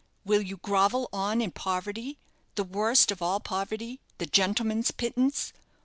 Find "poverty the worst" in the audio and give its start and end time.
1.51-3.11